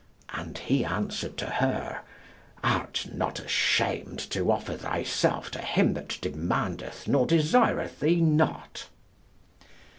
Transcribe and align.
And 0.33 0.57
he 0.57 0.83
answered 0.83 1.37
to 1.37 1.45
her, 1.45 2.01
"Art 2.63 3.05
not 3.13 3.39
ashamed 3.39 4.17
to 4.31 4.51
offer 4.51 4.73
thyself 4.75 5.51
to 5.51 5.61
him 5.61 5.93
that 5.93 6.17
demandeth 6.21 7.07
nor 7.07 7.27
desireth 7.27 7.99
thee 7.99 8.19
not?" 8.19 8.87